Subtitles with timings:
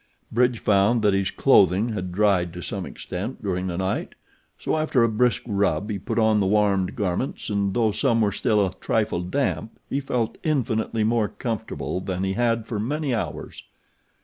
[0.31, 4.15] Bridge found that his clothing had dried to some extent during the night;
[4.57, 8.31] so, after a brisk rub, he put on the warmed garments and though some were
[8.31, 13.61] still a trifle damp he felt infinitely more comfortable than he had for many hours.